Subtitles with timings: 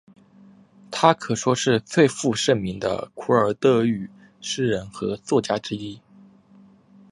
[0.89, 4.09] 她可说是最负盛名的库尔德语
[4.41, 6.01] 诗人和作家之一。